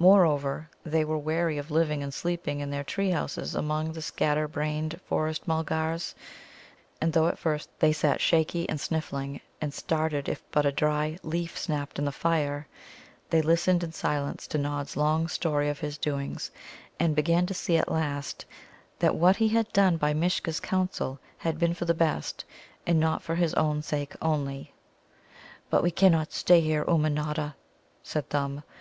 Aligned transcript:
Moreover, 0.00 0.68
they 0.82 1.04
were 1.04 1.16
weary 1.16 1.56
of 1.56 1.70
living 1.70 2.02
and 2.02 2.12
sleeping 2.12 2.58
in 2.58 2.70
their 2.70 2.82
tree 2.82 3.10
houses 3.10 3.54
among 3.54 3.92
the 3.92 4.02
scatter 4.02 4.48
brained 4.48 5.00
Forest 5.06 5.46
mulgars, 5.46 6.12
and 7.00 7.12
though 7.12 7.28
at 7.28 7.38
first 7.38 7.68
they 7.78 7.92
sat 7.92 8.20
shaky 8.20 8.68
and 8.68 8.80
sniffing, 8.80 9.40
and 9.60 9.72
started 9.72 10.28
if 10.28 10.42
but 10.50 10.66
a 10.66 10.72
dry 10.72 11.20
leaf 11.22 11.56
snapped 11.56 12.00
in 12.00 12.04
the 12.04 12.10
fire, 12.10 12.66
they 13.28 13.40
listened 13.40 13.84
in 13.84 13.92
silence 13.92 14.48
to 14.48 14.58
Nod's 14.58 14.96
long 14.96 15.28
story 15.28 15.68
of 15.68 15.78
his 15.78 15.96
doings, 15.96 16.50
and 16.98 17.14
began 17.14 17.46
to 17.46 17.54
see 17.54 17.76
at 17.76 17.88
last 17.88 18.44
that 18.98 19.14
what 19.14 19.36
he 19.36 19.46
had 19.50 19.72
done 19.72 19.96
by 19.98 20.12
Mishcha's 20.12 20.58
counsel 20.58 21.20
had 21.38 21.60
been 21.60 21.74
for 21.74 21.84
the 21.84 21.94
best, 21.94 22.44
and 22.88 22.98
not 22.98 23.22
for 23.22 23.36
his 23.36 23.54
own 23.54 23.82
sake 23.82 24.16
only. 24.20 24.74
"But 25.70 25.84
we 25.84 25.92
cannot 25.92 26.32
stay 26.32 26.60
here, 26.60 26.84
Ummanodda," 26.86 27.54
said 28.02 28.28
Thumb. 28.30 28.64